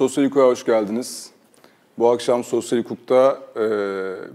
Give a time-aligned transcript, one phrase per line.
[0.00, 1.30] Sosyal Hukuk'a hoş geldiniz.
[1.98, 3.38] Bu akşam Sosyal Hukuk'ta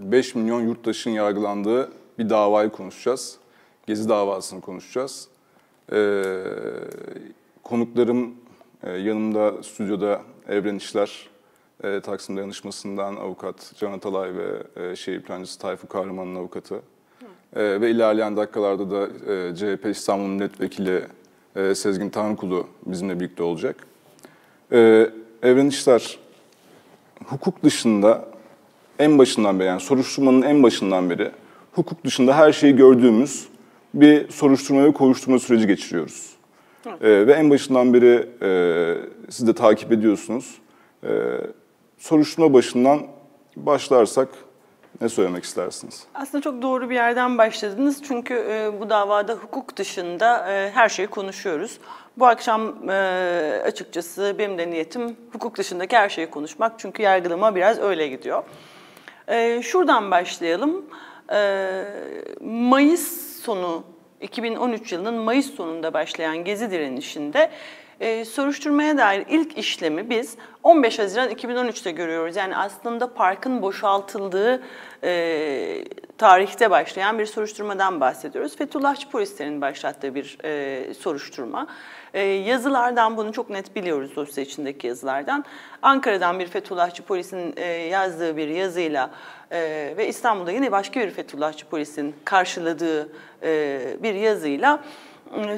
[0.00, 3.36] 5 milyon yurttaşın yargılandığı bir davayı konuşacağız.
[3.86, 5.28] Gezi davasını konuşacağız.
[5.92, 6.22] E,
[7.62, 8.34] konuklarım
[8.82, 11.28] e, yanımda stüdyoda Evren İşler,
[11.84, 16.74] e, Taksim Dayanışması'ndan avukat Can Atalay ve e, şehir plancısı Tayfun Kahraman'ın avukatı.
[17.56, 21.02] E, ve ilerleyen dakikalarda da e, CHP İstanbul Milletvekili
[21.56, 23.76] e, Sezgin Tanrıkulu bizimle birlikte olacak.
[25.46, 26.18] Evren İşler,
[27.24, 28.24] hukuk dışında
[28.98, 31.30] en başından beri, yani soruşturmanın en başından beri
[31.72, 33.48] hukuk dışında her şeyi gördüğümüz
[33.94, 36.30] bir soruşturma ve kovuşturma süreci geçiriyoruz.
[36.86, 38.50] E, ve en başından beri e,
[39.30, 40.54] siz de takip ediyorsunuz.
[41.04, 41.10] E,
[41.98, 43.00] soruşturma başından
[43.56, 44.28] başlarsak
[45.00, 46.06] ne söylemek istersiniz?
[46.14, 48.02] Aslında çok doğru bir yerden başladınız.
[48.02, 51.78] Çünkü e, bu davada hukuk dışında e, her şeyi konuşuyoruz.
[52.16, 56.72] Bu akşam e, açıkçası benim de niyetim hukuk dışındaki her şeyi konuşmak.
[56.78, 58.42] Çünkü yargılama biraz öyle gidiyor.
[59.28, 60.86] E, şuradan başlayalım.
[61.32, 61.82] E,
[62.40, 63.84] Mayıs sonu
[64.20, 67.50] 2013 yılının Mayıs sonunda başlayan Gezi direnişinde
[68.00, 72.36] e, soruşturmaya dair ilk işlemi biz 15 Haziran 2013'te görüyoruz.
[72.36, 74.62] Yani aslında parkın boşaltıldığı
[75.04, 75.84] e,
[76.18, 78.56] tarihte başlayan bir soruşturmadan bahsediyoruz.
[78.56, 81.66] Fethullahçı polislerin başlattığı bir e, soruşturma.
[82.14, 85.44] E, yazılardan bunu çok net biliyoruz dosya içindeki yazılardan.
[85.82, 89.10] Ankara'dan bir Fethullahçı polisin e, yazdığı bir yazıyla
[89.50, 93.08] e, ve İstanbul'da yine başka bir Fethullahçı polisin karşıladığı
[93.42, 94.84] e, bir yazıyla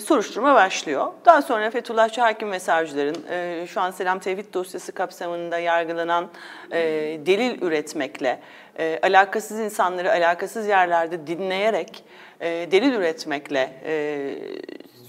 [0.05, 1.06] soruşturma başlıyor.
[1.24, 6.28] Daha sonra Fethullahçı hakim ve savcıların e, şu an Selam Tevhid dosyası kapsamında yargılanan
[6.70, 6.80] e,
[7.27, 8.41] delil üretmekle,
[8.78, 12.05] e, alakasız insanları alakasız yerlerde dinleyerek
[12.41, 14.34] e, delil üretmekle e,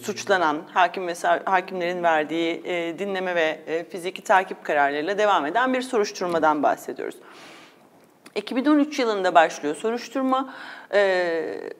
[0.01, 1.13] suçlanan hakim ve
[1.45, 7.15] hakimlerin verdiği e, dinleme ve e, fiziki takip kararlarıyla devam eden bir soruşturmadan bahsediyoruz.
[8.35, 10.53] 2013 yılında başlıyor soruşturma.
[10.93, 11.71] E,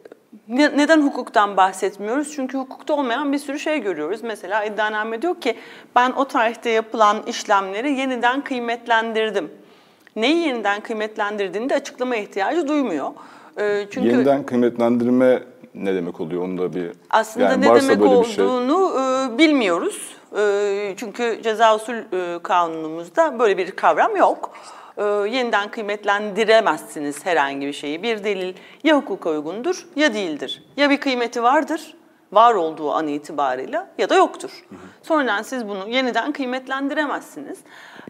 [0.47, 2.31] neden hukuktan bahsetmiyoruz?
[2.35, 4.23] Çünkü hukukta olmayan bir sürü şey görüyoruz.
[4.23, 5.56] Mesela iddianame diyor ki
[5.95, 9.51] ben o tarihte yapılan işlemleri yeniden kıymetlendirdim.
[10.16, 13.09] Neyi yeniden kıymetlendirdiğini de açıklama ihtiyacı duymuyor.
[13.91, 16.44] Çünkü yeniden kıymetlendirme ne demek oluyor?
[16.44, 18.45] Onu da bir aslında yani ne demek şey.
[18.45, 18.94] olduğunu
[19.28, 19.38] şey.
[19.38, 20.16] bilmiyoruz.
[20.97, 21.95] Çünkü ceza usul
[22.44, 24.51] kanunumuzda böyle bir kavram yok
[25.00, 28.04] e, yeniden kıymetlendiremezsiniz herhangi bir şeyi.
[28.04, 30.64] Bir delil ya hukuka uygundur ya değildir.
[30.78, 31.96] Ya bir kıymeti vardır,
[32.32, 34.66] var olduğu an itibarıyla ya da yoktur.
[35.02, 37.60] Sonradan siz bunu yeniden kıymetlendiremezsiniz.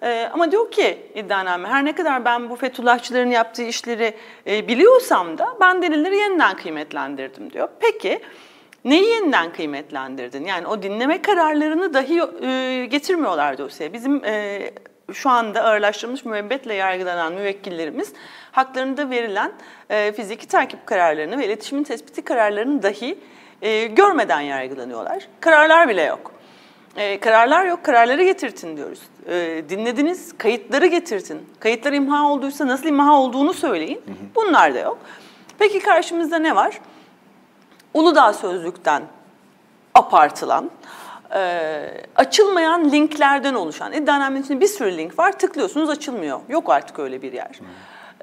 [0.04, 4.14] Ee, ama diyor ki iddianame her ne kadar ben bu Fethullahçıların yaptığı işleri
[4.48, 7.68] e, biliyorsam da ben delilleri yeniden kıymetlendirdim diyor.
[7.80, 8.20] Peki
[8.86, 10.46] neyi yeniden kıymetlendirdin?
[10.46, 13.94] Yani o dinleme kararlarını dahi e, getirmiyorlar dosyaya.
[13.94, 14.62] Bizim e,
[15.14, 18.14] şu anda ağırlaştırılmış müebbetle yargılanan müvekkillerimiz
[18.52, 19.52] haklarında verilen
[19.90, 23.20] e, fiziki takip kararlarını ve iletişimin tespiti kararlarını dahi
[23.62, 25.28] e, görmeden yargılanıyorlar.
[25.40, 26.32] Kararlar bile yok.
[26.96, 29.00] E, kararlar yok, kararları getirtin diyoruz.
[29.28, 31.50] E, dinlediniz, kayıtları getirtin.
[31.60, 34.02] Kayıtlar imha olduysa nasıl imha olduğunu söyleyin.
[34.36, 34.98] Bunlar da yok.
[35.60, 36.80] Peki karşımızda ne var?
[37.94, 39.04] Uludağ Sözlük'ten
[39.94, 40.72] apartılan,
[41.36, 43.94] e, açılmayan linklerden oluşan.
[43.94, 45.40] İddianamenin içinde bir sürü link var.
[45.40, 46.40] Tıklıyorsunuz açılmıyor.
[46.50, 47.60] Yok artık öyle bir yer.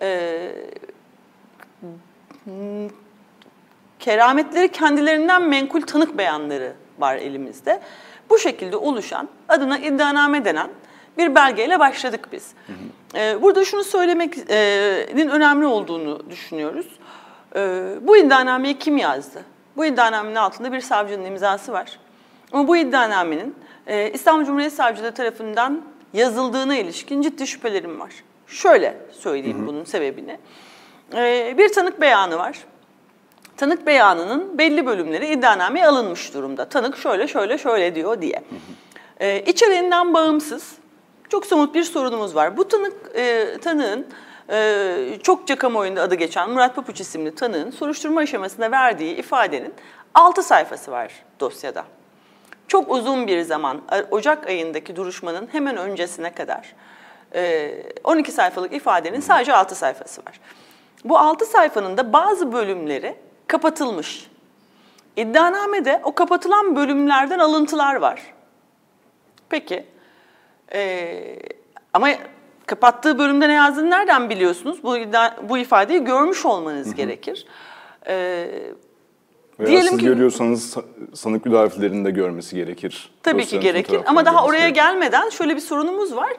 [0.03, 0.53] E,
[3.99, 7.81] kerametleri kendilerinden menkul tanık beyanları var elimizde.
[8.31, 10.69] Bu şekilde oluşan adına iddianame denen
[11.19, 12.55] bir belgeyle başladık biz.
[12.67, 12.73] Hı.
[13.15, 16.87] Ee, burada şunu söylemenin önemli olduğunu düşünüyoruz.
[17.57, 19.43] Ee, bu iddianameyi kim yazdı?
[19.77, 21.99] Bu iddianamenin altında bir savcının imzası var.
[22.53, 23.55] Ama bu iddianamenin
[23.87, 28.13] e, İstanbul Cumhuriyet Savcılığı tarafından yazıldığına ilişkin ciddi şüphelerim var.
[28.47, 29.67] Şöyle söyleyeyim hı hı.
[29.67, 30.39] bunun sebebini.
[31.15, 32.59] E, bir tanık beyanı var.
[33.57, 36.69] Tanık beyanının belli bölümleri iddianameye alınmış durumda.
[36.69, 38.37] Tanık şöyle şöyle şöyle diyor diye.
[38.37, 39.27] Hı hı.
[39.27, 40.73] E, içeriğinden bağımsız
[41.29, 42.57] çok somut bir sorunumuz var.
[42.57, 44.07] Bu tanık e, tanığın
[44.51, 49.75] e, çokça kamuoyunda adı geçen Murat Papuç isimli tanığın soruşturma aşamasında verdiği ifadenin
[50.15, 51.85] 6 sayfası var dosyada
[52.69, 56.75] çok uzun bir zaman, Ocak ayındaki duruşmanın hemen öncesine kadar
[58.05, 60.41] 12 sayfalık ifadenin sadece 6 sayfası var.
[61.05, 63.17] Bu 6 sayfanın da bazı bölümleri
[63.47, 64.31] kapatılmış.
[65.17, 68.23] İddianamede o kapatılan bölümlerden alıntılar var.
[69.49, 69.87] Peki,
[70.73, 71.39] ee,
[71.93, 72.09] ama
[72.67, 74.83] kapattığı bölümde ne yazdığını nereden biliyorsunuz?
[74.83, 74.97] Bu,
[75.49, 77.47] bu ifadeyi görmüş olmanız gerekir.
[78.07, 78.49] Ee,
[79.61, 80.77] veya Diyelim siz ki, görüyorsanız
[81.15, 83.11] sanık müdafilerin de görmesi gerekir.
[83.23, 86.33] Tabii ki gerekir ama daha oraya gelmeden şöyle bir sorunumuz var.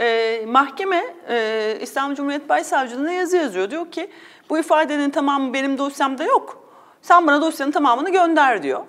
[0.00, 3.70] E, mahkeme e, İstanbul Cumhuriyet Başsavcılığına yazı yazıyor.
[3.70, 4.10] Diyor ki
[4.50, 6.64] bu ifadenin tamamı benim dosyamda yok.
[7.02, 8.80] Sen bana dosyanın tamamını gönder diyor.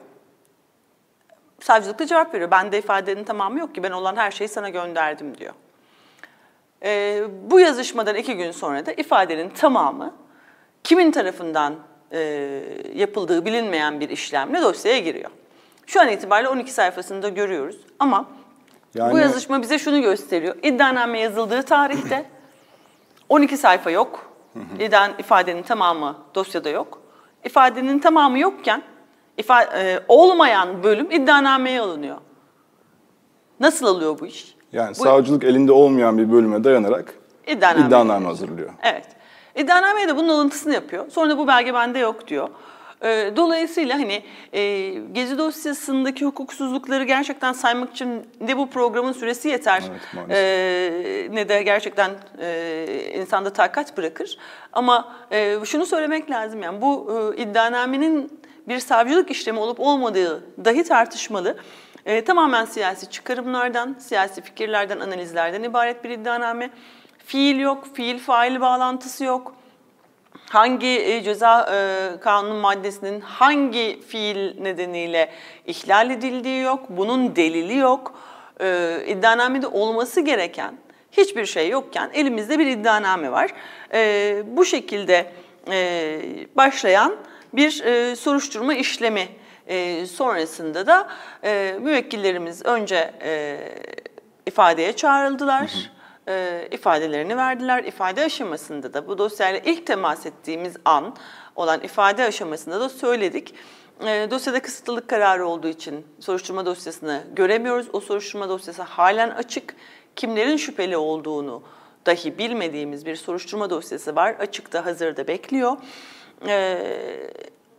[1.60, 2.51] Savcılık da cevap veriyor.
[2.51, 5.54] Bende ifadenin tamamı yok ki ben olan her şeyi sana gönderdim diyor.
[6.83, 10.13] E, bu yazışmadan iki gün sonra da ifadenin tamamı
[10.83, 11.75] kimin tarafından
[12.16, 12.62] e,
[12.96, 15.30] yapıldığı bilinmeyen bir işlemle dosyaya giriyor.
[15.88, 18.26] Şu an itibariyle 12 sayfasında görüyoruz ama
[18.96, 20.56] Yani- bu yazışma bize şunu gösteriyor.
[20.64, 22.26] İddianame yazıldığı tarihte
[23.30, 24.32] 12 sayfa yok.
[24.80, 27.02] İddian ifadenin tamamı dosyada yok.
[27.44, 28.84] İfadenin tamamı yokken
[29.38, 32.18] ifa, e, olmayan bölüm iddianameye alınıyor.
[33.60, 34.56] Nasıl alıyor bu iş?
[34.74, 37.14] Yani Bu- savcılık elinde olmayan bir bölüme dayanarak
[37.48, 37.88] İddianame.
[37.88, 38.74] iddianame hazırlıyor.
[38.84, 39.06] Evet.
[39.56, 41.12] İddianameye de bunun alıntısını yapıyor.
[41.12, 42.50] Sonra da bu belge bende yok diyor.
[43.04, 44.24] Ee, Dolayısıyla hani
[44.54, 49.84] e, Gezi dosyasındaki hukuksuzlukları gerçekten saymak için ne bu programın süresi yeter
[50.18, 54.38] Evet, e, ne de gerçekten e, insanda takat bırakır.
[54.74, 60.84] Ama e, şunu söylemek lazım yani bu e, iddianamenin bir savcılık işlemi olup olmadığı dahi
[60.84, 61.57] tartışmalı.
[62.06, 66.69] E, tamamen siyasi çıkarımlardan, siyasi fikirlerden, analizlerden ibaret bir iddianame.
[67.25, 69.56] Fiil yok, fiil fail bağlantısı yok.
[70.50, 75.30] Hangi e, ceza e, kanunu maddesinin hangi fiil nedeniyle
[75.66, 78.13] ihlal edildiği yok, bunun delili yok.
[78.62, 80.77] E, iddianamede olması gereken
[81.12, 83.51] hiçbir şey yokken elimizde bir iddianame var.
[84.45, 85.31] Bu şekilde
[86.56, 87.16] başlayan
[87.54, 87.71] bir
[88.16, 89.28] soruşturma işlemi
[90.07, 91.07] sonrasında da
[91.80, 93.13] müvekkillerimiz önce
[94.45, 95.94] ifadeye çağrıldılar.
[96.27, 97.83] E, ifadelerini verdiler.
[97.83, 101.16] İfade aşamasında da bu dosyayla ilk temas ettiğimiz an
[101.56, 103.54] olan ifade aşamasında da söyledik.
[104.06, 107.88] E, dosyada kısıtlılık kararı olduğu için soruşturma dosyasını göremiyoruz.
[107.94, 109.75] O soruşturma dosyası halen açık.
[110.16, 111.63] Kimlerin şüpheli olduğunu
[112.06, 114.36] dahi bilmediğimiz bir soruşturma dosyası var.
[114.39, 115.78] Açıkta, hazırda bekliyor.
[116.48, 116.81] E,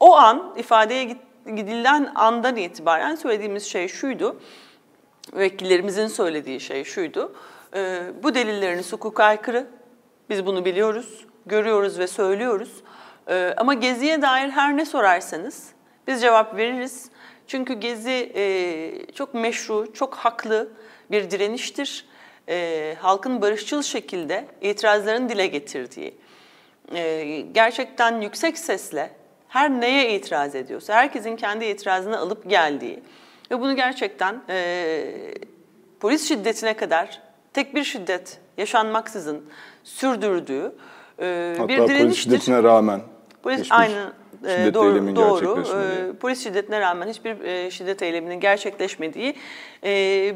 [0.00, 4.40] o an ifadeye git- gidilen andan itibaren söylediğimiz şey şuydu.
[5.32, 7.32] Vekillerimizin söylediği şey şuydu.
[7.76, 9.66] E, bu delilleriniz hukuka aykırı.
[10.30, 12.70] Biz bunu biliyoruz, görüyoruz ve söylüyoruz.
[13.28, 15.68] E, ama Gezi'ye dair her ne sorarsanız
[16.06, 17.10] biz cevap veririz.
[17.46, 20.68] Çünkü Gezi e, çok meşru, çok haklı
[21.10, 22.06] bir direniştir.
[22.48, 26.14] E, halkın barışçıl şekilde itirazlarını dile getirdiği,
[26.94, 29.10] e, gerçekten yüksek sesle
[29.48, 33.02] her neye itiraz ediyorsa, herkesin kendi itirazını alıp geldiği
[33.50, 35.34] ve bunu gerçekten e,
[36.00, 37.25] polis şiddetine kadar
[37.56, 39.44] tek bir şiddet yaşanmaksızın
[39.84, 40.72] sürdürdüğü
[41.20, 42.22] e, Hatta bir polis direniştir.
[42.22, 43.00] şiddetine rağmen
[43.42, 44.12] Polis aynı
[44.46, 45.60] e, doğru doğru.
[45.60, 49.34] E, polis şiddetine rağmen hiçbir e, şiddet eyleminin gerçekleşmediği
[49.84, 49.90] e,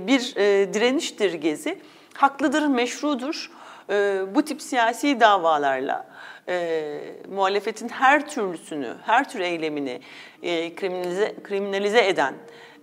[0.07, 1.79] bir e, direniştir Gezi.
[2.15, 3.51] Haklıdır, meşrudur.
[3.91, 6.07] E, bu tip siyasi davalarla
[6.49, 6.99] e,
[7.35, 10.01] muhalefetin her türlüsünü, her tür eylemini
[10.43, 12.35] e, kriminalize, kriminalize eden,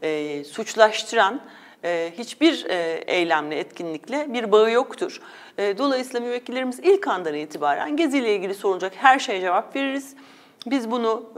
[0.01, 1.41] e, suçlaştıran
[1.83, 5.21] e, hiçbir e, eylemle, etkinlikle bir bağı yoktur.
[5.57, 10.15] E, dolayısıyla müvekkillerimiz ilk andan itibaren Gezi ile ilgili sorulacak her şeye cevap veririz.
[10.65, 11.33] Biz bunu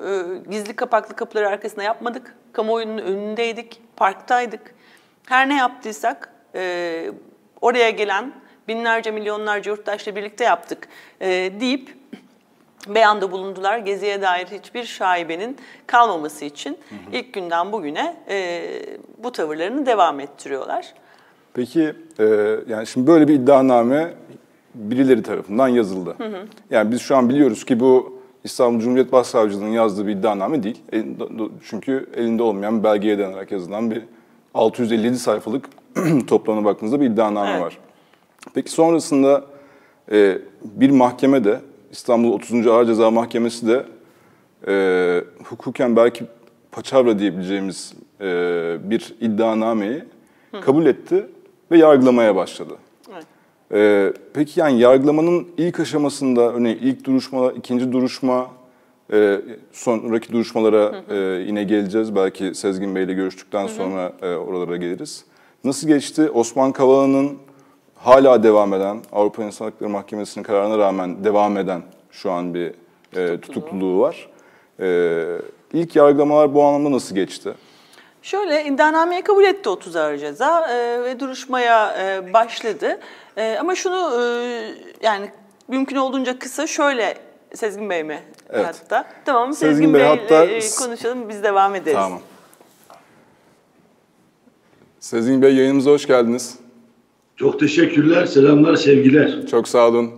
[0.49, 2.35] gizli kapaklı kapılar arkasında yapmadık.
[2.53, 4.75] Kamuoyunun önündeydik, parktaydık.
[5.25, 6.33] Her ne yaptıysak
[7.61, 8.33] oraya gelen
[8.67, 10.87] binlerce milyonlarca yurttaşla birlikte yaptık
[11.21, 11.27] e,
[11.59, 11.95] deyip
[12.87, 13.77] beyanda bulundular.
[13.77, 15.57] Geziye dair hiçbir şaibenin
[15.87, 16.77] kalmaması için
[17.13, 18.63] ilk günden bugüne e,
[19.23, 20.93] bu tavırlarını devam ettiriyorlar.
[21.53, 22.25] Peki e,
[22.67, 24.13] yani şimdi böyle bir iddianame
[24.75, 26.15] birileri tarafından yazıldı.
[26.69, 30.81] Yani biz şu an biliyoruz ki bu İstanbul Cumhuriyet Başsavcılığı'nın yazdığı bir iddianame değil.
[31.69, 34.01] Çünkü elinde olmayan bir belgeye dayanarak yazılan bir
[34.53, 35.69] 657 sayfalık
[36.27, 37.61] toplamına baktığınızda bir iddianame Evet.
[37.61, 37.77] var.
[38.53, 39.45] Peki sonrasında
[40.11, 41.59] e, bir mahkeme de
[41.91, 42.67] İstanbul 30.
[42.67, 43.85] Ağır Ceza Mahkemesi de
[44.67, 46.25] e, hukuken belki
[46.71, 50.03] paçavra diyebileceğimiz e, bir iddianameyi
[50.61, 51.25] kabul etti
[51.71, 52.73] ve yargılamaya başladı.
[53.13, 53.25] Evet.
[53.71, 58.51] Ee, peki yani yargılamanın ilk aşamasında örneğin ilk duruşma, ikinci duruşma,
[59.13, 59.41] e,
[59.71, 61.15] sonraki duruşmalara e,
[61.47, 62.15] yine geleceğiz.
[62.15, 65.25] Belki Sezgin Bey ile görüştükten sonra e, oralara geliriz.
[65.63, 66.29] Nasıl geçti?
[66.29, 67.37] Osman Kavala'nın
[68.03, 72.73] hala devam eden, Avrupa İnsan Hakları Mahkemesi'nin kararına rağmen devam eden şu an bir
[73.15, 74.29] e, tutukluluğu var.
[74.79, 75.25] E,
[75.73, 77.53] ilk yargılamalar bu anlamda nasıl geçti?
[78.21, 82.99] Şöyle iddianameyi kabul etti 30 Ağır Ceza e, ve duruşmaya e, başladı.
[83.37, 84.25] E, ama şunu e,
[85.01, 85.31] yani
[85.67, 87.17] mümkün olduğunca kısa şöyle
[87.53, 88.65] Sezgin Bey mi Evet.
[88.65, 89.05] hatta?
[89.25, 91.97] Tamam Sezgin Sezgin, Bey Bey'le hatta- e, konuşalım biz devam ederiz.
[91.97, 92.19] Tamam.
[94.99, 96.59] Sezgin Bey yayınımıza hoş geldiniz.
[97.39, 99.47] Çok teşekkürler, selamlar, sevgiler.
[99.51, 100.09] Çok sağ olun.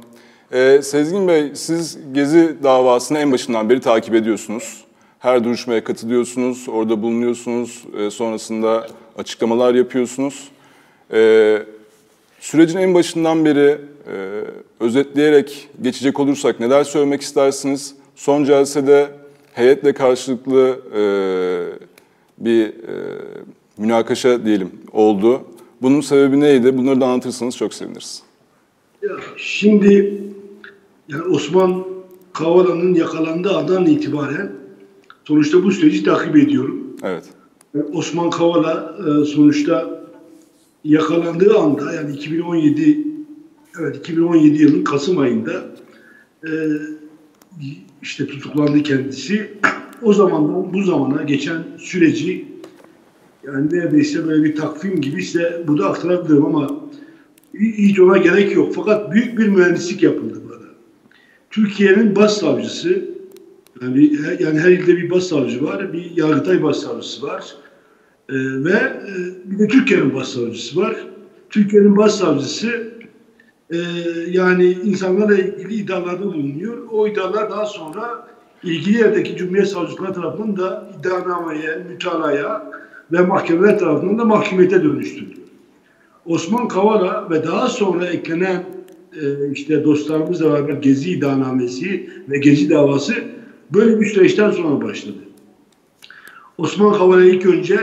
[0.52, 4.84] Ee, Sezgin Bey, siz Gezi davasını en başından beri takip ediyorsunuz.
[5.20, 8.88] Her duruşmaya katılıyorsunuz, orada bulunuyorsunuz, e, sonrasında
[9.18, 10.48] açıklamalar yapıyorsunuz.
[11.14, 11.58] Ee,
[12.40, 14.44] sürecin en başından beri e,
[14.80, 17.96] özetleyerek geçecek olursak neler söylemek istersiniz?
[18.16, 19.08] Son celsede
[19.54, 21.04] heyetle karşılıklı e,
[22.38, 22.72] bir e,
[23.78, 25.42] münakaşa diyelim oldu.
[25.82, 26.78] Bunun sebebi neydi?
[26.78, 28.24] Bunları da anlatırsanız çok seviniriz.
[29.02, 30.22] Ya, şimdi
[31.08, 31.86] yani Osman
[32.34, 34.52] Kavala'nın yakalandığı andan itibaren
[35.24, 36.98] sonuçta bu süreci takip ediyorum.
[37.04, 37.24] Evet.
[37.74, 40.02] Yani Osman Kavala e, sonuçta
[40.84, 43.08] yakalandığı anda yani 2017
[43.80, 45.66] evet 2017 yılının Kasım ayında
[46.44, 46.50] e,
[48.02, 49.54] işte tutuklandı kendisi.
[50.04, 52.51] O zamandan bu zamana geçen süreci
[53.44, 56.82] yani neredeyse böyle bir takvim gibi size burada aktarabilirim ama
[57.60, 58.76] hiç ona gerek yok.
[58.76, 60.66] Fakat büyük bir mühendislik yapıldı burada.
[61.50, 63.06] Türkiye'nin başsavcısı
[63.82, 67.56] yani, yani her ilde bir başsavcı var, bir Yargıtay başsavcısı var
[68.30, 69.12] ee, ve e,
[69.46, 70.96] bir de Türkiye'nin başsavcısı var.
[71.50, 72.94] Türkiye'nin başsavcısı
[73.70, 73.78] e,
[74.30, 76.88] yani insanlarla ilgili iddialarda bulunuyor.
[76.92, 78.28] O iddialar daha sonra
[78.64, 82.72] ilgili yerdeki Cumhuriyet Savcılıkları tarafından da iddianameye, mütalaya
[83.12, 85.38] ve mahkemeler tarafından da mahkumiyete dönüştürülüyor.
[86.26, 88.66] Osman Kavala ve daha sonra eklenen
[89.22, 93.14] e, işte dostlarımızla beraber Gezi iddianamesi ve Gezi davası
[93.74, 95.18] böyle bir süreçten sonra başladı.
[96.58, 97.80] Osman Kavala ilk önce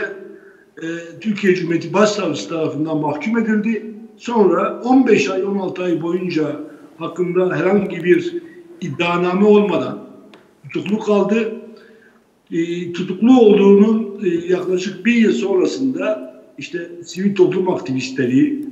[0.83, 0.87] e,
[1.21, 3.95] Türkiye Cumhuriyeti Başsavcısı tarafından mahkum edildi.
[4.17, 6.61] Sonra 15 ay 16 ay boyunca
[6.99, 8.43] hakkında herhangi bir
[8.81, 9.99] iddianame olmadan
[10.73, 11.58] tutuklu kaldı.
[12.53, 18.65] E, tutuklu olduğunun e, yaklaşık bir yıl sonrasında işte sivil toplum aktivistleri,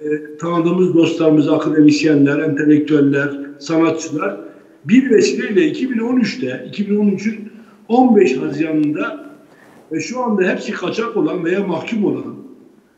[0.00, 4.40] e, tanıdığımız dostlarımız, akademisyenler, entelektüeller, sanatçılar
[4.84, 7.50] bir vesileyle 2013'te, 2013'ün
[7.88, 9.34] 15 Haziran'ında
[9.92, 12.34] ve şu anda hepsi kaçak olan veya mahkum olan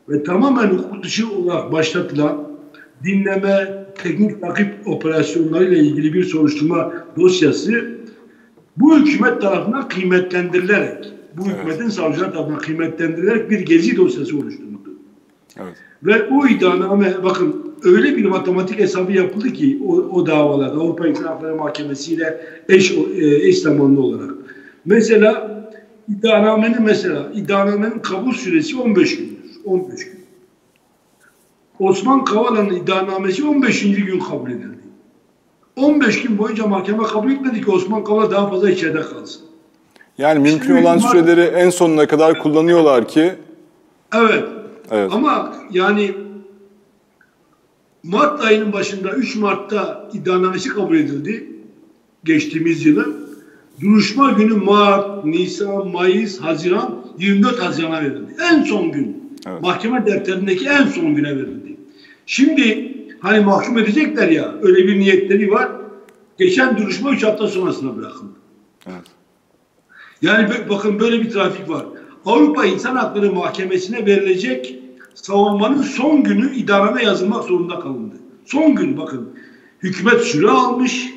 [0.09, 2.47] ve tamamen hukuk dışı olarak başlatılan
[3.03, 8.00] dinleme, teknik takip operasyonlarıyla ilgili bir soruşturma dosyası
[8.81, 11.57] bu hükümet tarafından kıymetlendirilerek, bu evet.
[11.57, 14.89] hükümetin savcılar tarafından kıymetlendirilerek bir gezi dosyası oluşturuldu.
[15.57, 15.75] Evet.
[16.03, 21.23] Ve o iddianame, bakın öyle bir matematik hesabı yapıldı ki o, o davalarda Avrupa İnsan
[21.23, 24.31] Hakları Mahkemesi ile eş, e, eş zamanlı olarak.
[24.85, 25.61] Mesela
[26.09, 29.31] iddianamenin mesela iddianamenin kabul süresi 15 gündür.
[29.65, 30.21] 15 gün.
[31.79, 33.81] Osman Kavala'nın iddianamesi 15.
[33.81, 34.80] gün kabul edildi.
[35.75, 39.41] 15 gün boyunca mahkeme kabul etmedi ki Osman Kavala daha fazla içeride kalsın.
[40.17, 43.33] Yani mümkün Şimdi, olan süreleri en sonuna kadar kullanıyorlar ki.
[44.15, 44.43] Evet.
[44.91, 45.11] evet.
[45.13, 46.11] Ama yani
[48.03, 51.47] Mart ayının başında 3 Mart'ta iddianamesi kabul edildi.
[52.23, 53.21] Geçtiğimiz yılın.
[53.81, 58.35] Duruşma günü Mart, Nisan, Mayıs, Haziran, 24 Haziran'a verildi.
[58.51, 59.37] En son gün.
[59.47, 59.61] Evet.
[59.61, 61.77] Mahkeme defterindeki en son güne verildi.
[62.25, 65.71] Şimdi hani mahkum edecekler ya öyle bir niyetleri var.
[66.37, 68.33] Geçen duruşma 3 hafta sonrasına bırakıldı.
[68.87, 69.05] Evet.
[70.21, 71.85] Yani bakın böyle bir trafik var.
[72.25, 74.79] Avrupa İnsan Hakları Mahkemesi'ne verilecek
[75.13, 78.15] savunmanın son günü idareme yazılmak zorunda kalındı.
[78.45, 79.29] Son gün bakın.
[79.83, 81.13] Hükümet süre almış.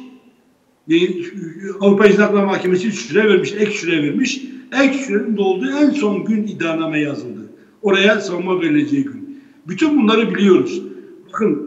[1.80, 4.42] Avrupa İnsan Hakları Mahkemesi süre vermiş, ek süre vermiş.
[4.82, 7.40] Ek sürenin dolduğu en son gün iddianame yazıldı.
[7.82, 9.42] Oraya savunma verileceği gün.
[9.68, 10.82] Bütün bunları biliyoruz.
[11.28, 11.63] Bakın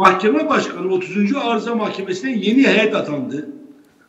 [0.00, 1.36] Mahkeme Başkanı 30.
[1.36, 3.48] Arıza Mahkemesi'ne yeni heyet atandı.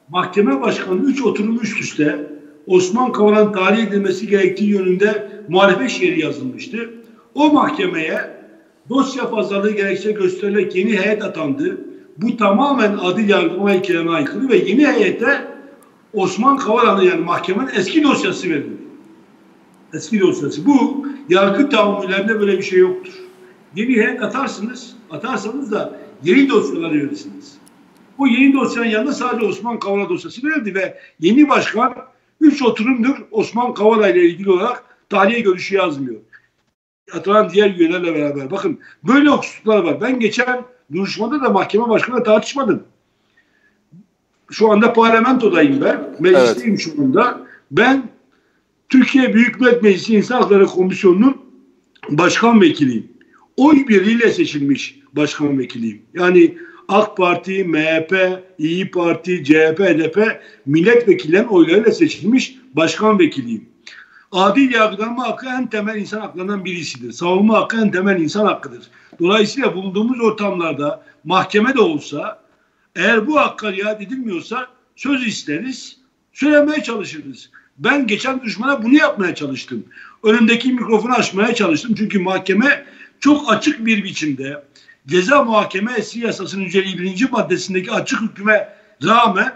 [0.09, 2.29] Mahkeme Başkanı 3 oturum üst üste
[2.67, 6.93] Osman Kavala'nın tahliye edilmesi gerektiği yönünde muhalefet şiiri yazılmıştı.
[7.35, 8.19] O mahkemeye
[8.89, 11.77] dosya fazlalığı gerekçe gösterilerek yeni heyet atandı.
[12.17, 15.47] Bu tamamen adil yargılama ilkelerine aykırı ve yeni heyete
[16.13, 18.81] Osman Kavala'nın yani mahkemenin eski dosyası verildi.
[19.93, 20.65] Eski dosyası.
[20.65, 23.20] Bu yargı tahammüllerinde böyle bir şey yoktur.
[23.75, 27.57] Yeni heyet atarsınız, atarsanız da yeni dosyaları verirsiniz.
[28.17, 31.95] O yeni dosyanın yanında sadece Osman Kavala dosyası verildi ve yeni başkan
[32.41, 36.19] üç oturumdur Osman Kavala ile ilgili olarak tarihe görüşü yazmıyor.
[37.13, 38.51] Atılan diğer üyelerle beraber.
[38.51, 40.01] Bakın böyle hususlar var.
[40.01, 40.63] Ben geçen
[40.93, 42.83] duruşmada da mahkeme başkanı tartışmadım.
[44.51, 46.15] Şu anda parlamentodayım ben.
[46.19, 46.81] Meclisteyim evet.
[46.81, 47.41] şu anda.
[47.71, 48.09] Ben
[48.89, 51.37] Türkiye Büyük Millet Meclisi İnsan Hakları Komisyonu'nun
[52.09, 53.10] başkan vekiliyim.
[53.61, 56.01] Oy birliğiyle seçilmiş başkan vekiliyim.
[56.13, 58.13] Yani AK Parti, MHP,
[58.57, 63.65] İyi Parti, CHP, HDP milletvekillerinin oylarıyla seçilmiş başkan vekiliyim.
[64.31, 67.11] Adil yargılanma hakkı en temel insan haklarından birisidir.
[67.11, 68.83] Savunma hakkı en temel insan hakkıdır.
[69.19, 72.43] Dolayısıyla bulunduğumuz ortamlarda mahkeme de olsa
[72.95, 75.97] eğer bu hakka riayet edilmiyorsa söz isteriz,
[76.33, 77.49] söylemeye çalışırız.
[77.77, 79.83] Ben geçen duruşmada bunu yapmaya çalıştım.
[80.23, 81.95] Önümdeki mikrofonu açmaya çalıştım.
[81.97, 82.85] Çünkü mahkeme
[83.21, 84.63] çok açık bir biçimde
[85.07, 87.29] ceza muhakemesi yasasının 151.
[87.31, 88.73] maddesindeki açık hüküme
[89.03, 89.53] rağmen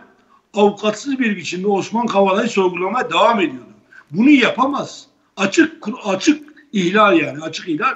[0.54, 3.70] avukatsız bir biçimde Osman Kavala'yı sorgulamaya devam ediyordu.
[4.12, 5.08] Bunu yapamaz.
[5.38, 6.44] Açık açık
[6.74, 7.94] ihlal yani açık ihlal.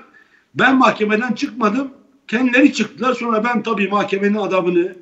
[0.55, 1.91] Ben mahkemeden çıkmadım.
[2.27, 3.13] Kendileri çıktılar.
[3.13, 4.95] Sonra ben tabii mahkemenin adamını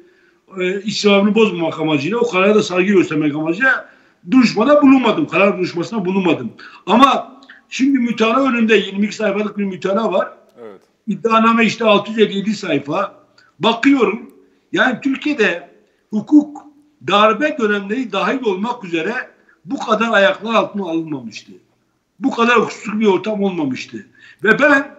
[0.60, 3.90] e, israrını bozmamak amacıyla o karara da saygı göstermek amacıyla
[4.32, 5.28] duruşmada bulunmadım.
[5.28, 6.52] Karar duruşmasına bulunmadım.
[6.86, 10.37] Ama şimdi mütala önünde 22 sayfalık bir mütala var.
[11.08, 13.24] İddianame işte 657 sayfa.
[13.60, 14.32] Bakıyorum
[14.72, 15.70] yani Türkiye'de
[16.10, 16.64] hukuk
[17.08, 19.14] darbe dönemleri dahil olmak üzere
[19.66, 21.52] bu kadar ayaklar altına alınmamıştı.
[22.20, 24.06] Bu kadar hukuksuz bir ortam olmamıştı.
[24.44, 24.96] Ve ben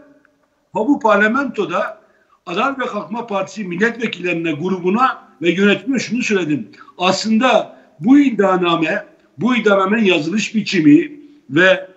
[0.74, 2.00] bu parlamentoda
[2.46, 6.68] Adalet ve Kalkınma Partisi milletvekillerine, grubuna ve yönetime şunu söyledim.
[6.98, 9.06] Aslında bu iddianame,
[9.38, 11.12] bu iddianamenin yazılış biçimi
[11.50, 11.90] ve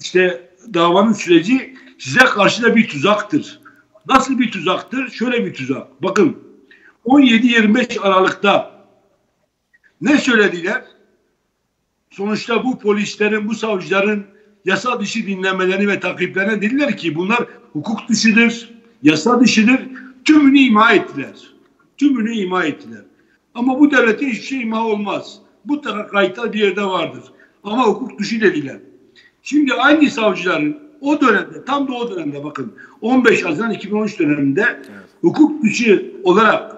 [0.00, 3.60] işte davanın süreci size karşı da bir tuzaktır.
[4.08, 5.10] Nasıl bir tuzaktır?
[5.10, 6.02] Şöyle bir tuzak.
[6.02, 6.36] Bakın
[7.06, 8.84] 17-25 Aralık'ta
[10.00, 10.84] ne söylediler?
[12.10, 14.26] Sonuçta bu polislerin, bu savcıların
[14.64, 19.80] yasa dışı dinlemeleri ve takiplerine dediler ki bunlar hukuk dışıdır, yasa dışıdır.
[20.24, 21.34] Tümünü ima ettiler.
[21.96, 23.02] Tümünü ima ettiler.
[23.54, 25.38] Ama bu devlete hiçbir şey ima olmaz.
[25.64, 27.24] Bu kayıtlar bir yerde vardır.
[27.64, 28.76] Ama hukuk dışı dediler.
[29.42, 35.08] Şimdi aynı savcıların o dönemde, tam da o dönemde bakın 15 Haziran 2013 döneminde evet.
[35.20, 36.76] hukuk dışı olarak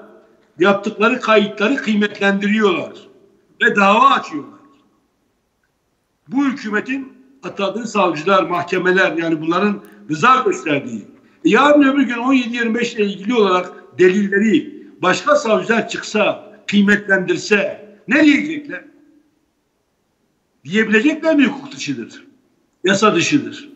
[0.59, 2.93] yaptıkları kayıtları kıymetlendiriyorlar
[3.63, 4.61] ve dava açıyorlar.
[6.29, 7.13] Bu hükümetin
[7.43, 11.07] atadığı savcılar, mahkemeler yani bunların rıza gösterdiği.
[11.45, 18.85] Yarın öbür gün 17-25 ile ilgili olarak delilleri başka savcılar çıksa, kıymetlendirse ne diyecekler?
[20.65, 22.27] Diyebilecekler mi hukuk dışıdır?
[22.85, 23.71] Yasa dışıdır.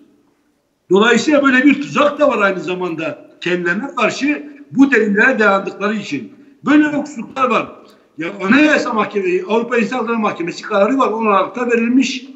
[0.94, 6.32] Dolayısıyla böyle bir tuzak da var aynı zamanda kendilerine karşı bu delillere dayandıkları için.
[6.64, 7.68] Böyle hukuksuzluklar var.
[8.18, 11.08] Ya Anayasa Mahkemesi, Avrupa İnsan Hakları Mahkemesi kararı var.
[11.08, 12.26] 10 Aralık'ta verilmiş.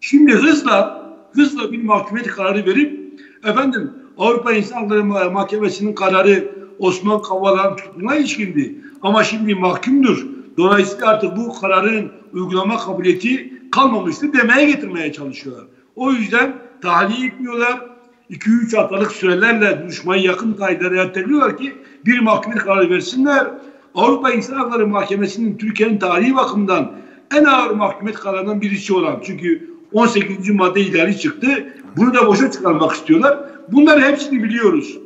[0.00, 7.76] Şimdi hızla hızla bir mahkemeti kararı verip efendim Avrupa İnsan Hakları Mahkemesi'nin kararı Osman Kavala'nın
[7.76, 8.74] tutumuna ilişkindi.
[9.02, 10.26] Ama şimdi mahkumdur.
[10.56, 15.64] Dolayısıyla artık bu kararın uygulama kabiliyeti kalmamıştır demeye getirmeye çalışıyorlar.
[15.96, 17.97] O yüzden tahliye etmiyorlar.
[18.30, 21.74] 2-3 haftalık sürelerle duruşmayı yakın kayda erteliyorlar ki
[22.06, 23.46] bir mahkeme kararı versinler.
[23.94, 26.92] Avrupa İnsan Hakları Mahkemesi'nin Türkiye'nin tarihi bakımından
[27.36, 30.50] en ağır mahkumet kararından birisi olan çünkü 18.
[30.50, 31.48] madde ihlali çıktı.
[31.96, 33.38] Bunu da boşa çıkarmak istiyorlar.
[33.72, 34.98] Bunları hepsini biliyoruz.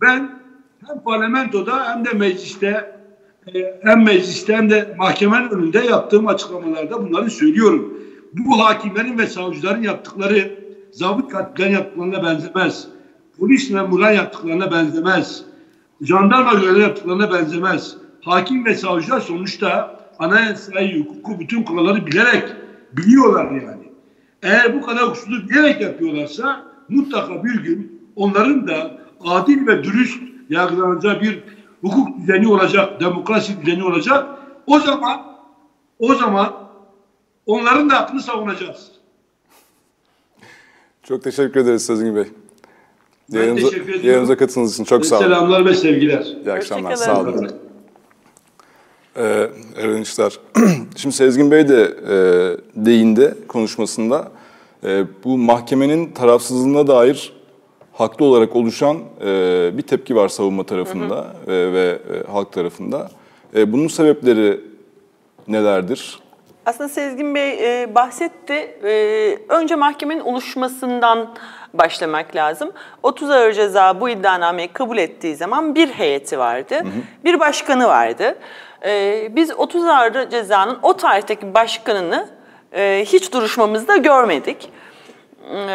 [0.00, 0.30] Ben
[0.86, 2.94] hem parlamentoda hem de mecliste
[3.54, 8.00] e, hem mecliste hem de mahkemenin önünde yaptığım açıklamalarda bunları söylüyorum.
[8.32, 10.63] Bu hakimlerin ve savcıların yaptıkları
[10.94, 12.88] zabıt katillerin yaptıklarına benzemez.
[13.38, 15.44] Polis memurların yaptıklarına benzemez.
[16.00, 17.96] Jandarma görevlileri yaptıklarına benzemez.
[18.20, 22.44] Hakim ve savcılar sonuçta anayasayı, hukuku, bütün kuralları bilerek
[22.92, 23.92] biliyorlar yani.
[24.42, 31.20] Eğer bu kadar hukuksuzluk bilerek yapıyorlarsa mutlaka bir gün onların da adil ve dürüst yargılanacağı
[31.20, 31.42] bir
[31.80, 34.26] hukuk düzeni olacak, demokrasi düzeni olacak.
[34.66, 35.20] O zaman
[35.98, 36.52] o zaman
[37.46, 38.93] onların da hakkını savunacağız.
[41.08, 42.24] Çok teşekkür ederiz Sezgin Bey.
[43.32, 44.06] Ben yayınımıza, teşekkür ediyorum.
[44.06, 45.24] Yayınımıza katıldığınız için çok sağ olun.
[45.24, 46.26] Selamlar ve sevgiler.
[46.44, 46.96] İyi akşamlar.
[46.96, 47.50] Sağ olun.
[49.16, 50.38] Ee, Eren İşler.
[50.96, 52.16] Şimdi Sezgin Bey de e,
[52.86, 54.32] değindi konuşmasında.
[54.84, 57.32] E, bu mahkemenin tarafsızlığına dair
[57.92, 61.54] haklı olarak oluşan e, bir tepki var savunma tarafında hı hı.
[61.54, 63.10] E, ve e, halk tarafında.
[63.56, 64.60] E, bunun sebepleri
[65.48, 66.18] nelerdir?
[66.66, 68.78] Aslında Sezgin Bey e, bahsetti.
[68.84, 71.34] E, önce mahkemenin oluşmasından
[71.74, 72.72] başlamak lazım.
[73.02, 77.24] 30 ağır ceza bu iddianameyi kabul ettiği zaman bir heyeti vardı, hı hı.
[77.24, 78.38] bir başkanı vardı.
[78.84, 82.28] E, biz 30 ağır cezanın o tarihteki başkanını
[82.72, 84.70] e, hiç duruşmamızda görmedik.
[85.68, 85.74] E,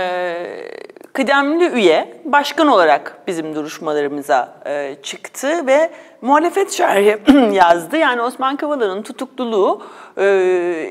[1.19, 5.89] kıdemli üye başkan olarak bizim duruşmalarımıza e, çıktı ve
[6.21, 7.17] muhalefet şerhi
[7.55, 7.97] yazdı.
[7.97, 9.83] Yani Osman Kavala'nın tutukluluğu
[10.17, 10.87] e,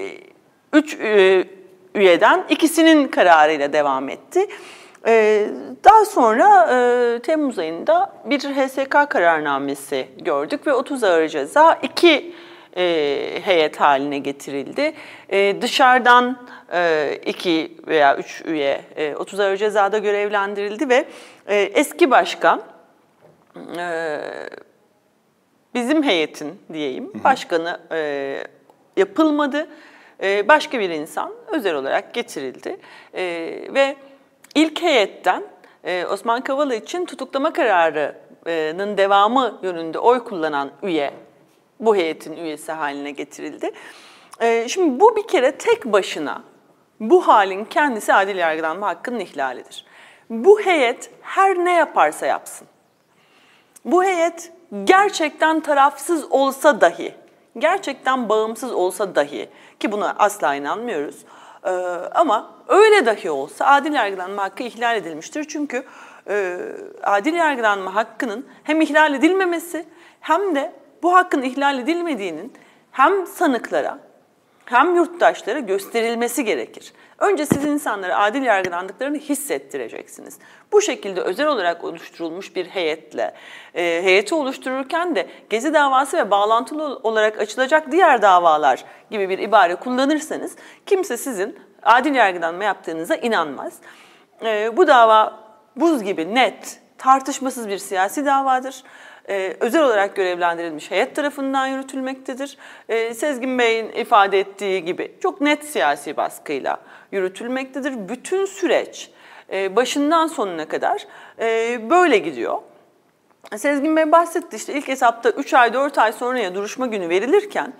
[0.72, 1.44] üç e,
[1.94, 4.46] üyeden ikisinin kararıyla devam etti.
[5.06, 5.46] E,
[5.84, 12.34] daha sonra e, Temmuz ayında bir HSK kararnamesi gördük ve 30 ağır ceza iki
[12.76, 14.92] e, heyet haline getirildi.
[15.28, 21.04] E, dışarıdan e, iki veya üç üye e, 30 ağır cezada görevlendirildi ve
[21.46, 22.62] e, eski başkan
[23.78, 24.20] e,
[25.74, 28.42] bizim heyetin diyeyim başkanı e,
[28.96, 29.66] yapılmadı.
[30.22, 32.76] E, başka bir insan özel olarak getirildi
[33.14, 33.22] e,
[33.74, 33.96] ve
[34.54, 35.44] ilk heyetten
[35.84, 41.12] e, Osman Kavala için tutuklama kararının devamı yönünde oy kullanan üye
[41.80, 43.70] bu heyetin üyesi haline getirildi.
[44.40, 46.42] E, şimdi bu bir kere tek başına
[47.00, 49.84] bu halin kendisi adil yargılanma hakkının ihlalidir.
[50.30, 52.68] Bu heyet her ne yaparsa yapsın.
[53.84, 54.52] Bu heyet
[54.84, 57.14] gerçekten tarafsız olsa dahi,
[57.58, 59.48] gerçekten bağımsız olsa dahi
[59.80, 61.24] ki buna asla inanmıyoruz.
[61.64, 61.70] Ee,
[62.14, 65.44] ama öyle dahi olsa adil yargılanma hakkı ihlal edilmiştir.
[65.48, 65.84] Çünkü
[66.28, 66.58] e,
[67.02, 69.84] adil yargılanma hakkının hem ihlal edilmemesi
[70.20, 72.52] hem de bu hakkın ihlal edilmediğinin
[72.90, 73.98] hem sanıklara
[74.64, 76.92] hem yurttaşlara gösterilmesi gerekir.
[77.18, 80.38] Önce siz insanlara adil yargılandıklarını hissettireceksiniz.
[80.72, 83.34] Bu şekilde özel olarak oluşturulmuş bir heyetle,
[83.74, 89.74] e, heyeti oluştururken de Gezi davası ve bağlantılı olarak açılacak diğer davalar gibi bir ibare
[89.74, 90.56] kullanırsanız
[90.86, 93.72] kimse sizin adil yargılanma yaptığınıza inanmaz.
[94.44, 95.40] E, bu dava
[95.76, 98.82] buz gibi net, tartışmasız bir siyasi davadır
[99.28, 102.56] e, özel olarak görevlendirilmiş heyet tarafından yürütülmektedir.
[102.88, 106.80] E, Sezgin Bey'in ifade ettiği gibi çok net siyasi baskıyla
[107.12, 108.08] yürütülmektedir.
[108.08, 109.10] Bütün süreç
[109.52, 111.06] e, başından sonuna kadar
[111.90, 112.58] böyle gidiyor.
[113.56, 117.72] Sezgin Bey bahsetti işte ilk hesapta 3 ay 4 ay sonraya duruşma günü verilirken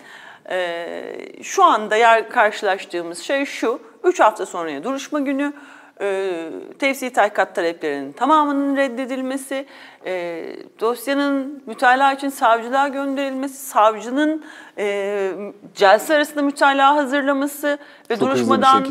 [1.42, 5.52] şu anda yer karşılaştığımız şey şu 3 hafta sonraya duruşma günü
[6.00, 9.66] e, tefsir tahkikat taleplerinin tamamının reddedilmesi,
[10.06, 10.44] e,
[10.80, 14.44] dosyanın mütalaa için savcılığa gönderilmesi, savcının
[14.78, 15.30] e,
[15.74, 17.78] celse arasında mütalaa hazırlaması
[18.10, 18.86] ve Çok duruşmadan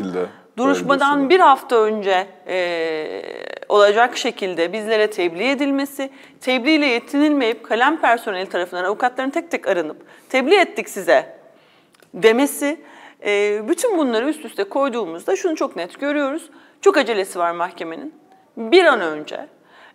[0.56, 3.22] duruşmadan bir hafta önce e,
[3.68, 9.96] olacak şekilde bizlere tebliğ edilmesi, tebliğ ile yetinilmeyip kalem personeli tarafından avukatların tek tek aranıp
[10.28, 11.38] tebliğ ettik size
[12.14, 12.80] demesi,
[13.26, 16.50] e, bütün bunları üst üste koyduğumuzda şunu çok net görüyoruz.
[16.82, 18.14] Çok acelesi var mahkemenin.
[18.56, 19.46] Bir an önce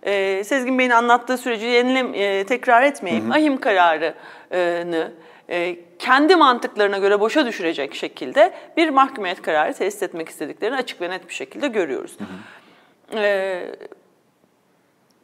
[0.04, 3.32] e, Sezgin Bey'in anlattığı süreci yenile, e, tekrar etmeyeyim.
[3.32, 5.12] Ahim kararını
[5.50, 11.10] e, kendi mantıklarına göre boşa düşürecek şekilde bir mahkumiyet kararı tesis etmek istediklerini açık ve
[11.10, 12.18] net bir şekilde görüyoruz.
[13.16, 13.62] E,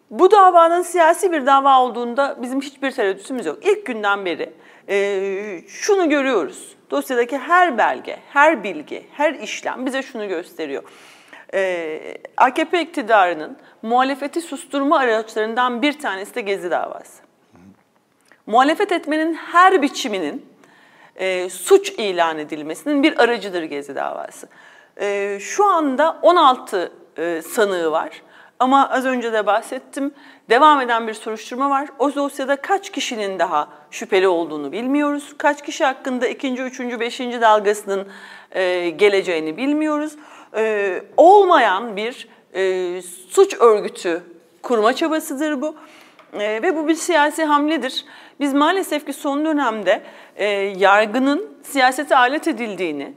[0.09, 3.65] bu davanın siyasi bir dava olduğunda bizim hiçbir tereddütümüz yok.
[3.65, 4.53] İlk günden beri
[4.89, 6.75] e, şunu görüyoruz.
[6.91, 10.83] Dosyadaki her belge, her bilgi, her işlem bize şunu gösteriyor.
[11.53, 11.99] E,
[12.37, 17.23] AKP iktidarının muhalefeti susturma araçlarından bir tanesi de Gezi davası.
[18.45, 20.45] Muhalefet etmenin her biçiminin
[21.15, 24.47] e, suç ilan edilmesinin bir aracıdır Gezi davası.
[25.01, 28.21] E, şu anda 16 e, sanığı var.
[28.59, 30.11] Ama az önce de bahsettim,
[30.49, 31.89] devam eden bir soruşturma var.
[31.99, 35.33] O dosyada kaç kişinin daha şüpheli olduğunu bilmiyoruz.
[35.37, 38.07] Kaç kişi hakkında ikinci, üçüncü, beşinci dalgasının
[38.51, 40.15] e, geleceğini bilmiyoruz.
[40.55, 44.23] E, olmayan bir e, suç örgütü
[44.61, 45.75] kurma çabasıdır bu.
[46.33, 48.05] E, ve bu bir siyasi hamledir.
[48.39, 50.01] Biz maalesef ki son dönemde
[50.35, 50.45] e,
[50.77, 53.13] yargının siyasete alet edildiğini,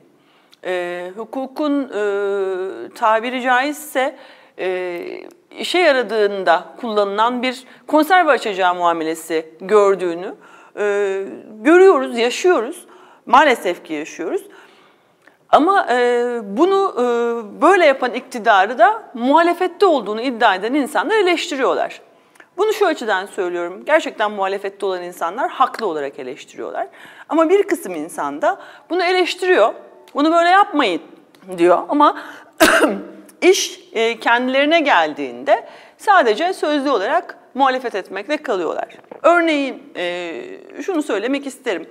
[0.64, 1.88] e, hukukun
[2.95, 4.16] tabiri caizse
[4.59, 4.99] e,
[5.59, 10.35] işe yaradığında kullanılan bir konserve açacağı muamelesi gördüğünü
[11.62, 12.87] görüyoruz, yaşıyoruz.
[13.27, 14.42] Maalesef ki yaşıyoruz.
[15.53, 15.97] Ama e,
[16.45, 17.03] bunu e,
[17.62, 22.01] böyle yapan iktidarı da muhalefette olduğunu iddia eden insanlar eleştiriyorlar.
[22.57, 23.85] Bunu şu açıdan söylüyorum.
[23.85, 26.87] Gerçekten muhalefette olan insanlar haklı olarak eleştiriyorlar.
[27.29, 28.59] Ama bir kısım insan da
[28.91, 29.75] bunu eleştiriyor.
[30.15, 31.03] Bunu böyle yapmayın
[31.59, 31.79] diyor.
[31.88, 32.23] Ama
[33.43, 38.88] iş e, kendilerine geldiğinde sadece sözlü olarak muhalefet etmekle kalıyorlar.
[39.23, 40.35] Örneğin e,
[40.83, 41.87] şunu söylemek isterim.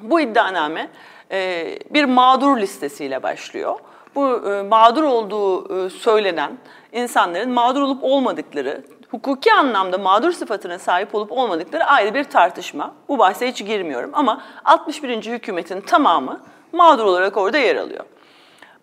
[0.00, 0.88] Bu iddianame
[1.32, 3.78] e, bir mağdur listesiyle başlıyor.
[4.14, 6.58] Bu e, mağdur olduğu e, söylenen
[6.92, 12.94] insanların mağdur olup olmadıkları, hukuki anlamda mağdur sıfatına sahip olup olmadıkları ayrı bir tartışma.
[13.08, 15.22] Bu bahse hiç girmiyorum ama 61.
[15.24, 16.40] hükümetin tamamı
[16.72, 18.04] mağdur olarak orada yer alıyor.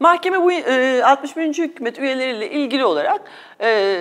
[0.04, 1.58] Mahkeme bu e, 61.
[1.58, 3.22] hükümet üyeleriyle ilgili olarak
[3.62, 4.00] e,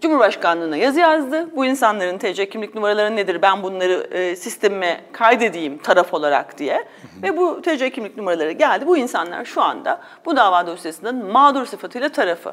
[0.00, 1.56] Cumhurbaşkanlığına yazı yazdı.
[1.56, 3.42] Bu insanların TC kimlik numaraları nedir?
[3.42, 6.84] Ben bunları e, sistemime kaydedeyim taraf olarak diye.
[7.22, 8.86] Ve bu TC kimlik numaraları geldi.
[8.86, 12.52] Bu insanlar şu anda bu dava dosyasının mağdur sıfatıyla tarafı.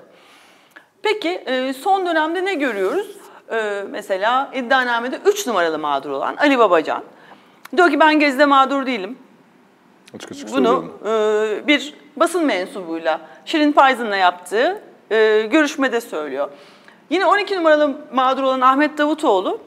[1.04, 3.08] Peki e, son dönemde ne görüyoruz?
[3.52, 7.04] E, mesela iddianamede 3 numaralı mağdur olan Ali Babacan.
[7.78, 9.18] Diyor ki ben Gezi'de mağdur değilim.
[10.16, 16.50] Açık açık Bunu e, bir basın mensubuyla Şirin Payzın'la yaptığı e, görüşmede söylüyor.
[17.10, 19.60] Yine 12 numaralı mağdur olan Ahmet Davutoğlu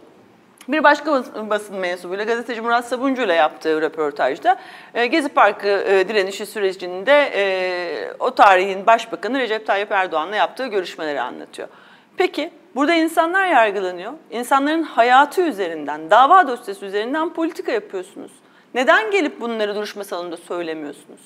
[0.69, 4.57] bir başka bas- basın mensubuyla gazeteci Murat Sabuncu ile yaptığı röportajda
[4.95, 11.21] e, Gezi Parkı e, direnişi sürecinde e, o tarihin başbakanı Recep Tayyip Erdoğan'la yaptığı görüşmeleri
[11.21, 11.69] anlatıyor.
[12.17, 14.13] Peki burada insanlar yargılanıyor.
[14.31, 18.33] İnsanların hayatı üzerinden, dava dosyası üzerinden politika yapıyorsunuz.
[18.77, 21.21] Neden gelip bunları duruşma salonunda söylemiyorsunuz?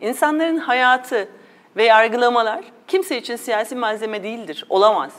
[0.00, 1.28] İnsanların hayatı
[1.76, 5.12] ve yargılamalar kimse için siyasi malzeme değildir, olamaz.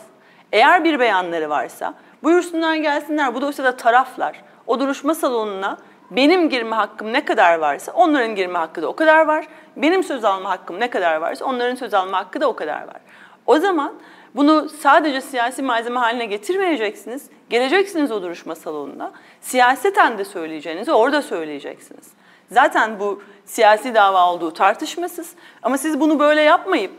[0.52, 3.36] Eğer bir beyanları varsa buyursunlar gelsinler.
[3.36, 4.44] Bu dosyada taraflar.
[4.68, 5.78] O duruşma salonuna
[6.12, 9.48] benim girme hakkım ne kadar varsa onların girme hakkı da o kadar var.
[9.76, 13.02] Benim söz alma hakkım ne kadar varsa onların söz alma hakkı da o kadar var.
[13.46, 13.94] O zaman
[14.36, 17.30] bunu sadece siyasi malzeme haline getirmeyeceksiniz.
[17.50, 19.12] Geleceksiniz o duruşma salonuna.
[19.42, 22.08] Siyaseten de söyleyeceğinizi orada söyleyeceksiniz.
[22.52, 25.36] Zaten bu siyasi dava olduğu tartışmasız.
[25.64, 26.92] Ama siz bunu böyle yapmayıp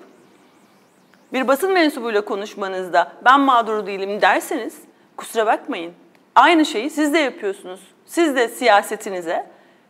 [1.33, 4.79] bir basın mensubuyla konuşmanızda ben mağdur değilim derseniz
[5.17, 5.93] kusura bakmayın.
[6.35, 7.81] Aynı şeyi siz de yapıyorsunuz.
[8.07, 9.47] Siz de siyasetinize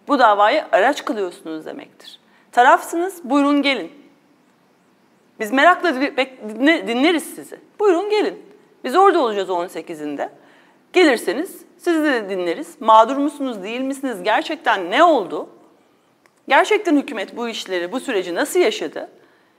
[0.08, 2.20] bu davayı araç kılıyorsunuz demektir.
[2.52, 3.92] Tarafsınız, buyurun gelin.
[5.40, 5.94] Biz merakla
[6.60, 7.60] dinleriz sizi.
[7.80, 8.42] Buyurun gelin.
[8.84, 10.28] Biz orada olacağız 18'inde.
[10.98, 12.80] Gelirseniz sizi de dinleriz.
[12.80, 14.22] Mağdur musunuz, değil misiniz?
[14.22, 15.48] Gerçekten ne oldu?
[16.48, 19.08] Gerçekten hükümet bu işleri, bu süreci nasıl yaşadı?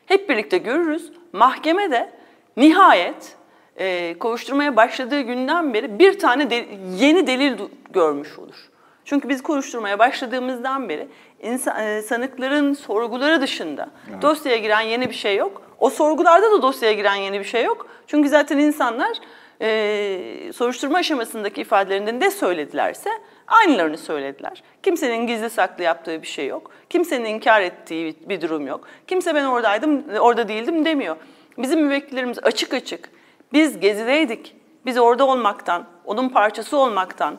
[0.05, 1.11] Hep birlikte görürüz.
[1.33, 2.09] Mahkeme de
[2.57, 3.35] nihayet
[3.77, 6.65] e, kovuşturmaya başladığı günden beri bir tane de,
[6.99, 7.57] yeni delil
[7.89, 8.69] görmüş olur.
[9.05, 11.07] Çünkü biz kovuşturmaya başladığımızdan beri
[11.41, 13.89] insan, e, sanıkların sorguları dışında
[14.21, 15.61] dosyaya giren yeni bir şey yok.
[15.79, 17.87] O sorgularda da dosyaya giren yeni bir şey yok.
[18.07, 19.17] Çünkü zaten insanlar
[19.61, 23.09] e, soruşturma aşamasındaki ifadelerinde ne söyledilerse
[23.47, 24.63] aynılarını söylediler.
[24.83, 26.71] Kimsenin gizli saklı yaptığı bir şey yok.
[26.89, 28.87] Kimsenin inkar ettiği bir durum yok.
[29.07, 31.15] Kimse ben oradaydım, orada değildim demiyor.
[31.57, 33.09] Bizim müvekkillerimiz açık açık.
[33.53, 34.55] Biz gezideydik.
[34.85, 37.37] Biz orada olmaktan, onun parçası olmaktan,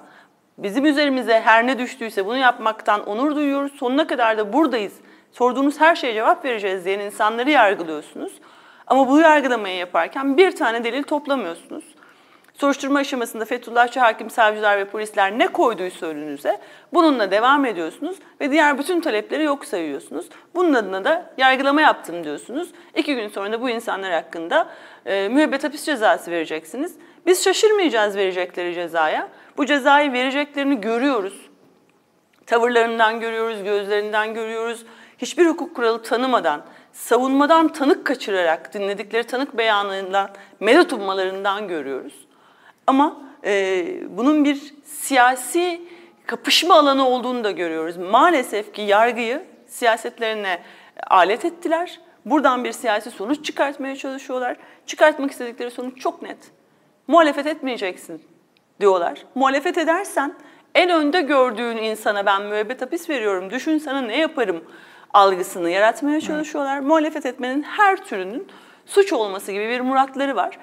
[0.58, 3.72] bizim üzerimize her ne düştüyse bunu yapmaktan onur duyuyoruz.
[3.72, 4.92] Sonuna kadar da buradayız.
[5.32, 8.32] Sorduğunuz her şeye cevap vereceğiz diyen insanları yargılıyorsunuz.
[8.86, 11.84] Ama bu yargılamayı yaparken bir tane delil toplamıyorsunuz.
[12.60, 16.60] Soruşturma aşamasında Fethullahçı hakim, savcılar ve polisler ne koyduysa önünüze
[16.92, 20.26] bununla devam ediyorsunuz ve diğer bütün talepleri yok sayıyorsunuz.
[20.54, 22.68] Bunun adına da yargılama yaptım diyorsunuz.
[22.96, 24.68] İki gün sonra da bu insanlar hakkında
[25.06, 26.94] e, müebbet hapis cezası vereceksiniz.
[27.26, 29.28] Biz şaşırmayacağız verecekleri cezaya.
[29.56, 31.50] Bu cezayı vereceklerini görüyoruz.
[32.46, 34.84] Tavırlarından görüyoruz, gözlerinden görüyoruz.
[35.18, 42.29] Hiçbir hukuk kuralı tanımadan, savunmadan tanık kaçırarak, dinledikleri tanık beyanından, medet ummalarından görüyoruz.
[42.86, 43.84] Ama e,
[44.16, 45.82] bunun bir siyasi
[46.26, 47.96] kapışma alanı olduğunu da görüyoruz.
[47.96, 50.62] Maalesef ki yargıyı siyasetlerine
[51.06, 52.00] alet ettiler.
[52.24, 54.56] Buradan bir siyasi sonuç çıkartmaya çalışıyorlar.
[54.86, 56.38] Çıkartmak istedikleri sonuç çok net.
[57.08, 58.22] Muhalefet etmeyeceksin
[58.80, 59.24] diyorlar.
[59.34, 60.34] Muhalefet edersen
[60.74, 64.64] en önde gördüğün insana ben müebbet hapis veriyorum, düşün sana ne yaparım
[65.14, 66.78] algısını yaratmaya çalışıyorlar.
[66.80, 68.48] Muhalefet etmenin her türünün
[68.86, 70.58] suç olması gibi bir muratları var.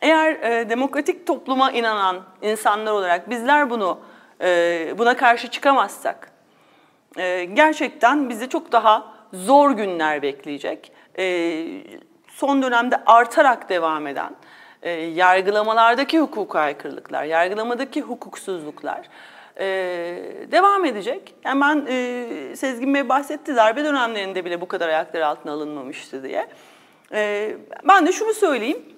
[0.00, 4.00] Eğer e, demokratik topluma inanan insanlar olarak bizler bunu
[4.40, 6.30] e, buna karşı çıkamazsak
[7.18, 10.92] e, gerçekten bizi çok daha zor günler bekleyecek.
[11.18, 11.64] E,
[12.28, 14.36] son dönemde artarak devam eden
[14.82, 19.08] e, yargılamalardaki hukuka aykırılıklar, yargılamadaki hukuksuzluklar
[19.60, 19.66] e,
[20.52, 21.34] devam edecek.
[21.44, 26.46] Yani ben e, Sezgin Bey bahsetti darbe dönemlerinde bile bu kadar ayaklar altına alınmamıştı diye.
[27.12, 27.52] E,
[27.88, 28.95] ben de şunu söyleyeyim.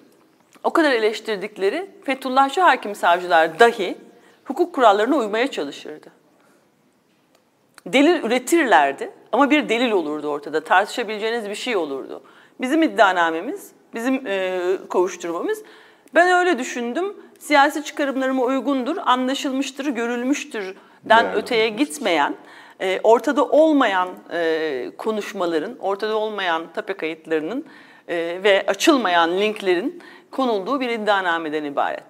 [0.63, 3.97] O kadar eleştirdikleri Fethullahçı hakim savcılar dahi
[4.45, 6.07] hukuk kurallarına uymaya çalışırdı.
[7.85, 10.63] Delil üretirlerdi ama bir delil olurdu ortada.
[10.63, 12.23] Tartışabileceğiniz bir şey olurdu.
[12.61, 15.63] Bizim iddianamemiz, bizim e, kovuşturmamız.
[16.15, 17.17] Ben öyle düşündüm.
[17.39, 22.35] Siyasi çıkarımlarıma uygundur, anlaşılmıştır, görülmüştür den Değerli öteye gitmeyen,
[22.81, 27.65] e, ortada olmayan e, konuşmaların, ortada olmayan tape kayıtlarının
[28.07, 32.03] e, ve açılmayan linklerin konulduğu bir iddianameden ibaret.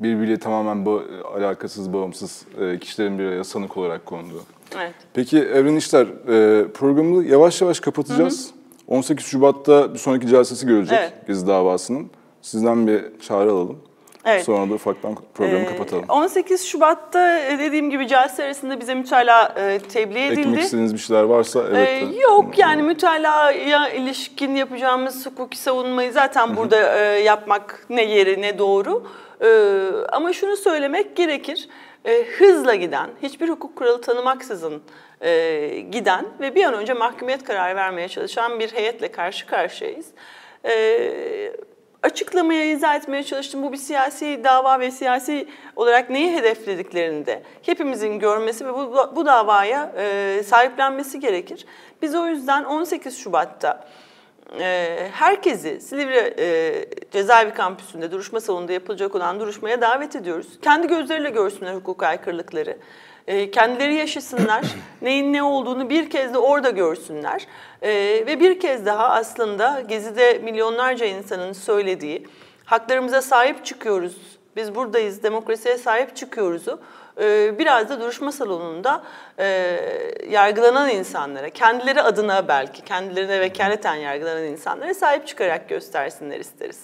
[0.00, 1.02] Birbiriyle tamamen bu
[1.34, 4.42] alakasız, bağımsız e, kişilerin bir araya sanık olarak konduğu.
[4.76, 4.94] Evet.
[5.14, 8.50] Peki Evren İşler, e, programı yavaş yavaş kapatacağız.
[8.88, 11.26] 18 Şubat'ta bir sonraki celsesi görecek Evet.
[11.26, 12.10] Gezi davasının.
[12.42, 13.78] Sizden bir çağrı alalım.
[14.26, 14.44] Evet.
[14.44, 16.04] Sonra da ufaktan programı Ee, kapatalım.
[16.08, 20.40] 18 Şubat'ta e, dediğim gibi celse arasında bize mütalaa e, tebliğ edildi.
[20.40, 21.88] Eklemek istediğiniz bir şeyler varsa evet.
[21.88, 28.58] Ee, yok yani mütalaya ilişkin yapacağımız hukuki savunmayı zaten burada e, yapmak ne yeri ne
[28.58, 29.06] doğru.
[29.40, 31.68] Ee, ama şunu söylemek gerekir.
[32.04, 34.82] e, hızla giden, hiçbir hukuk kuralı tanımaksızın
[35.90, 40.06] giden ve bir an önce mahkumiyet kararı vermeye çalışan bir heyetle karşı karşıyayız.
[40.64, 40.72] E,
[42.06, 43.62] açıklamaya, izah etmeye çalıştım.
[43.62, 49.26] Bu bir siyasi dava ve siyasi olarak neyi hedeflediklerini de hepimizin görmesi ve bu, bu
[49.26, 51.66] davaya e, sahiplenmesi gerekir.
[52.02, 53.84] Biz o yüzden 18 Şubat'ta
[54.60, 60.46] e, herkesi Silivri e, cezaevi kampüsünde duruşma salonunda yapılacak olan duruşmaya davet ediyoruz.
[60.62, 62.76] Kendi gözleriyle görsünler hukuk aykırılıkları.
[63.26, 64.64] E, kendileri yaşasınlar,
[65.02, 67.46] neyin ne olduğunu bir kez de orada görsünler.
[67.82, 67.90] E,
[68.26, 72.26] ve bir kez daha aslında Gezi'de milyonlarca insanın söylediği,
[72.64, 74.16] haklarımıza sahip çıkıyoruz,
[74.56, 76.80] biz buradayız, demokrasiye sahip çıkıyoruzu
[77.20, 79.02] e, biraz da duruşma salonunda
[79.38, 79.78] e,
[80.30, 86.80] yargılanan insanlara, kendileri adına belki, kendilerine vekaleten yargılanan insanlara sahip çıkarak göstersinler isteriz.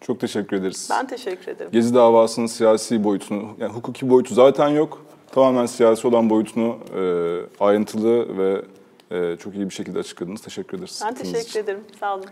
[0.00, 0.88] Çok teşekkür ederiz.
[0.90, 1.70] Ben teşekkür ederim.
[1.72, 5.06] Gezi davasının siyasi boyutunu, yani hukuki boyutu zaten yok.
[5.34, 8.62] Tamamen siyasi olan boyutunu e, ayrıntılı ve
[9.10, 10.40] e, çok iyi bir şekilde açıkladınız.
[10.42, 11.02] Teşekkür ederiz.
[11.04, 11.60] Ben teşekkür için.
[11.60, 11.80] ederim.
[12.00, 12.24] Sağ olun.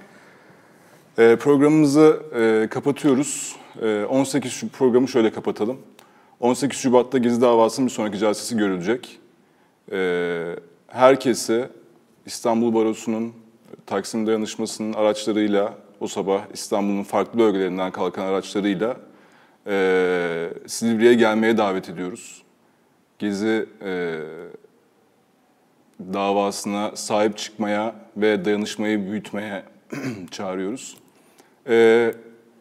[1.19, 3.57] E, programımızı e, kapatıyoruz.
[3.83, 5.79] E, 18 şu programı şöyle kapatalım.
[6.41, 9.21] 18 Şubat'ta Gezi davasının bir sonraki celsesi görülecek.
[9.93, 11.69] E, herkesi
[12.27, 13.33] İstanbul Barosu'nun
[13.87, 18.97] Taksim Dayanışması'nın araçlarıyla o sabah İstanbul'un farklı bölgelerinden kalkan araçlarıyla
[19.67, 22.42] e, Silivri'ye gelmeye davet ediyoruz.
[23.23, 24.21] Gezi e,
[26.01, 29.63] davasına sahip çıkmaya ve dayanışmayı büyütmeye
[30.31, 30.97] çağırıyoruz.
[31.69, 32.15] Ee,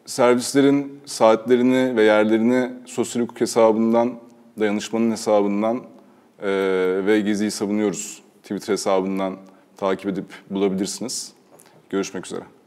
[0.06, 4.14] servislerin saatlerini ve yerlerini sosyal hukuk hesabından,
[4.60, 5.76] dayanışmanın hesabından
[6.42, 6.48] e,
[7.06, 9.36] ve Gezi'yi savunuyoruz Twitter hesabından
[9.76, 11.32] takip edip bulabilirsiniz.
[11.90, 12.61] Görüşmek üzere.